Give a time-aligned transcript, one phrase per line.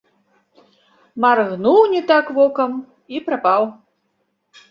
[1.25, 2.71] Маргнуў не так вокам
[3.17, 3.61] і прапаў.